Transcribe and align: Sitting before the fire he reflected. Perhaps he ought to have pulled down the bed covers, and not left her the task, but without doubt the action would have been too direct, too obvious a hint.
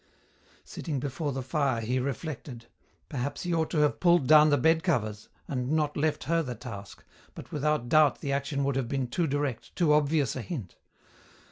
Sitting 0.63 0.99
before 0.99 1.31
the 1.31 1.43
fire 1.43 1.79
he 1.79 1.99
reflected. 1.99 2.65
Perhaps 3.07 3.43
he 3.43 3.53
ought 3.53 3.69
to 3.69 3.77
have 3.81 3.99
pulled 3.99 4.25
down 4.25 4.49
the 4.49 4.57
bed 4.57 4.81
covers, 4.81 5.29
and 5.47 5.71
not 5.73 5.95
left 5.95 6.23
her 6.23 6.41
the 6.41 6.55
task, 6.55 7.03
but 7.35 7.51
without 7.51 7.87
doubt 7.87 8.19
the 8.19 8.31
action 8.33 8.63
would 8.63 8.75
have 8.77 8.87
been 8.89 9.05
too 9.05 9.27
direct, 9.27 9.75
too 9.75 9.93
obvious 9.93 10.35
a 10.35 10.41
hint. 10.41 10.75